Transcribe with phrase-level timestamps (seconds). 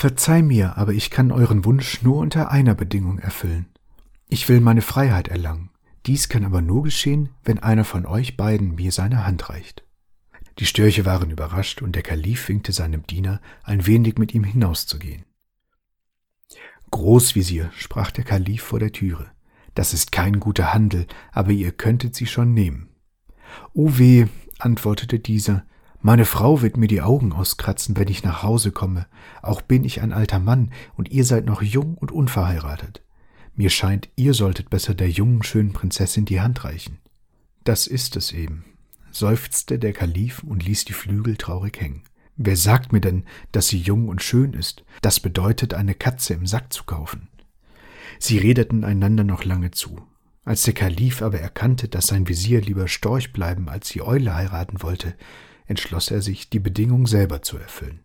[0.00, 3.66] Verzeih mir, aber ich kann euren Wunsch nur unter einer Bedingung erfüllen.
[4.30, 5.68] Ich will meine Freiheit erlangen.
[6.06, 9.84] Dies kann aber nur geschehen, wenn einer von euch beiden mir seine Hand reicht.
[10.58, 15.26] Die Störche waren überrascht, und der Kalif winkte seinem Diener, ein wenig mit ihm hinauszugehen.
[16.90, 19.30] Großvisier, sprach der Kalif vor der Türe,
[19.74, 22.88] das ist kein guter Handel, aber ihr könntet sie schon nehmen.
[23.74, 24.28] O weh,
[24.58, 25.66] antwortete dieser,
[26.02, 29.06] meine Frau wird mir die Augen auskratzen, wenn ich nach Hause komme,
[29.42, 33.02] auch bin ich ein alter Mann, und ihr seid noch jung und unverheiratet.
[33.54, 36.98] Mir scheint, ihr solltet besser der jungen, schönen Prinzessin die Hand reichen.
[37.64, 38.64] Das ist es eben,
[39.10, 42.04] seufzte der Kalif und ließ die Flügel traurig hängen.
[42.36, 44.82] Wer sagt mir denn, dass sie jung und schön ist?
[45.02, 47.28] Das bedeutet, eine Katze im Sack zu kaufen.
[48.18, 50.00] Sie redeten einander noch lange zu.
[50.44, 54.82] Als der Kalif aber erkannte, dass sein Visier lieber Storch bleiben als die Eule heiraten
[54.82, 55.14] wollte,
[55.70, 58.00] entschloss er sich, die Bedingung selber zu erfüllen.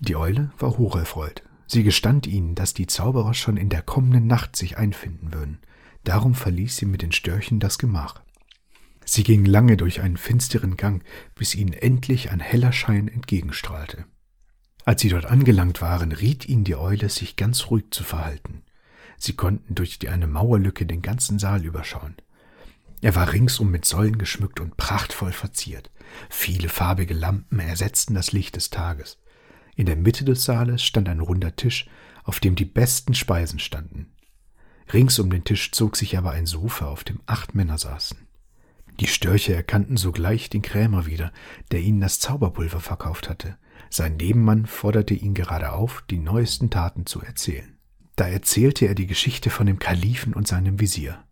[0.00, 1.42] Die Eule war hocherfreut.
[1.66, 5.58] Sie gestand ihnen, dass die Zauberer schon in der kommenden Nacht sich einfinden würden.
[6.04, 8.22] Darum verließ sie mit den Störchen das Gemach.
[9.04, 14.04] Sie gingen lange durch einen finsteren Gang, bis ihnen endlich ein heller Schein entgegenstrahlte.
[14.84, 18.62] Als sie dort angelangt waren, riet ihnen die Eule, sich ganz ruhig zu verhalten.
[19.18, 22.16] Sie konnten durch die eine Mauerlücke den ganzen Saal überschauen.
[23.02, 25.90] Er war ringsum mit Säulen geschmückt und prachtvoll verziert.
[26.30, 29.18] Viele farbige Lampen ersetzten das Licht des Tages.
[29.74, 31.86] In der Mitte des Saales stand ein runder Tisch,
[32.24, 34.06] auf dem die besten Speisen standen.
[34.92, 38.18] Rings um den Tisch zog sich aber ein Sofa, auf dem acht Männer saßen.
[39.00, 41.32] Die Störche erkannten sogleich den Krämer wieder,
[41.70, 43.58] der ihnen das Zauberpulver verkauft hatte.
[43.90, 47.76] Sein Nebenmann forderte ihn gerade auf, die neuesten Taten zu erzählen.
[48.16, 51.22] Da erzählte er die Geschichte von dem Kalifen und seinem Visier.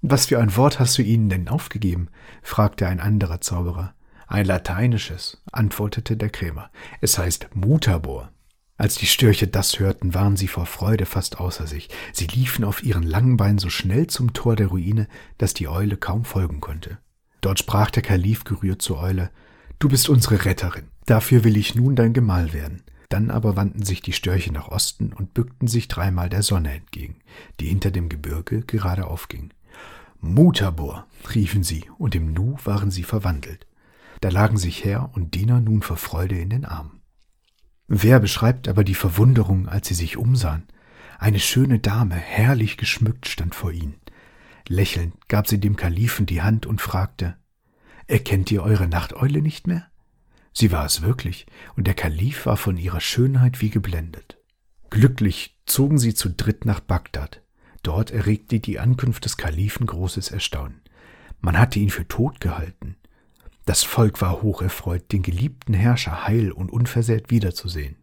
[0.00, 2.08] Was für ein Wort hast du ihnen denn aufgegeben?
[2.42, 3.94] fragte ein anderer Zauberer.
[4.28, 6.70] Ein lateinisches, antwortete der Krämer.
[7.00, 8.30] Es heißt Mutabor.
[8.76, 11.88] Als die Störche das hörten, waren sie vor Freude fast außer sich.
[12.12, 15.96] Sie liefen auf ihren langen Beinen so schnell zum Tor der Ruine, dass die Eule
[15.96, 16.98] kaum folgen konnte.
[17.40, 19.30] Dort sprach der Kalif gerührt zur Eule
[19.80, 22.82] Du bist unsere Retterin, dafür will ich nun dein Gemahl werden.
[23.08, 27.16] Dann aber wandten sich die Störche nach Osten und bückten sich dreimal der Sonne entgegen,
[27.58, 29.50] die hinter dem Gebirge gerade aufging.
[30.20, 33.66] Mutabor, riefen sie, und im Nu waren sie verwandelt.
[34.20, 37.00] Da lagen sich Herr und Diener nun vor Freude in den Armen.
[37.86, 40.66] Wer beschreibt aber die Verwunderung, als sie sich umsahen?
[41.18, 44.00] Eine schöne Dame, herrlich geschmückt, stand vor ihnen.
[44.68, 47.36] Lächelnd gab sie dem Kalifen die Hand und fragte,
[48.06, 49.86] Erkennt ihr eure Nachteule nicht mehr?
[50.52, 51.46] Sie war es wirklich,
[51.76, 54.38] und der Kalif war von ihrer Schönheit wie geblendet.
[54.90, 57.42] Glücklich zogen sie zu dritt nach Bagdad.
[57.82, 60.80] Dort erregte die Ankunft des Kalifen großes Erstaunen.
[61.40, 62.96] Man hatte ihn für tot gehalten.
[63.64, 67.96] Das Volk war hocherfreut, den geliebten Herrscher heil und unversehrt wiederzusehen.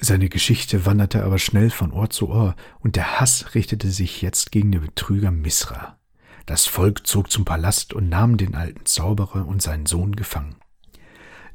[0.00, 4.52] Seine Geschichte wanderte aber schnell von Ohr zu Ohr, und der Hass richtete sich jetzt
[4.52, 5.98] gegen den Betrüger Misra.
[6.46, 10.56] Das Volk zog zum Palast und nahm den alten Zauberer und seinen Sohn gefangen.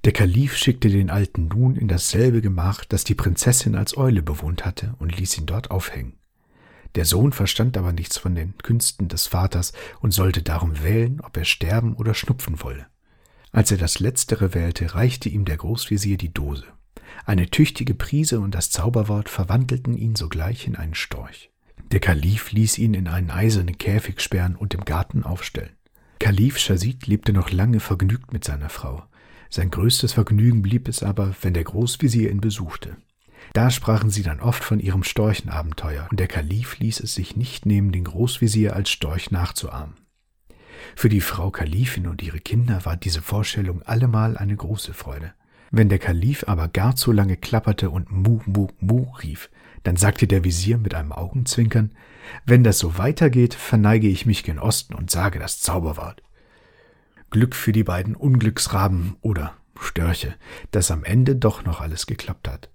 [0.04, 4.66] Der Kalif schickte den Alten nun in dasselbe Gemach, das die Prinzessin als Eule bewohnt
[4.66, 6.18] hatte, und ließ ihn dort aufhängen.
[6.96, 11.38] Der Sohn verstand aber nichts von den Künsten des Vaters und sollte darum wählen, ob
[11.38, 12.86] er sterben oder schnupfen wolle.
[13.52, 16.66] Als er das Letztere wählte, reichte ihm der Großvezier die Dose.
[17.26, 21.52] Eine tüchtige Prise und das Zauberwort verwandelten ihn sogleich in einen Storch.
[21.92, 25.76] Der Kalif ließ ihn in einen eisernen Käfig sperren und im Garten aufstellen.
[26.20, 29.04] Kalif Schazid lebte noch lange vergnügt mit seiner Frau.
[29.50, 32.98] Sein größtes Vergnügen blieb es aber, wenn der Großvezier ihn besuchte.
[33.52, 37.66] Da sprachen sie dann oft von ihrem Storchenabenteuer, und der Kalif ließ es sich nicht
[37.66, 39.96] nehmen, den Großvezier als Storch nachzuahmen.
[40.96, 45.34] Für die Frau Kalifin und ihre Kinder war diese Vorstellung allemal eine große Freude.
[45.72, 49.50] Wenn der Kalif aber gar zu lange klapperte und Mu, Mu, Mu rief,
[49.82, 51.94] dann sagte der Visier mit einem Augenzwinkern,
[52.46, 56.22] wenn das so weitergeht, verneige ich mich gen Osten und sage das Zauberwort.
[57.32, 60.36] Glück für die beiden Unglücksraben oder Störche,
[60.72, 62.70] dass am Ende doch noch alles geklappt hat.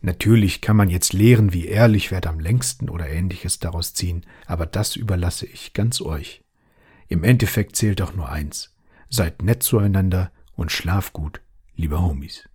[0.00, 4.66] Natürlich kann man jetzt lehren, wie ehrlich wird am längsten oder ähnliches daraus ziehen, aber
[4.66, 6.42] das überlasse ich ganz euch.
[7.08, 8.74] Im Endeffekt zählt doch nur eins.
[9.08, 11.40] Seid nett zueinander und schlaf gut,
[11.74, 12.49] liebe Homies.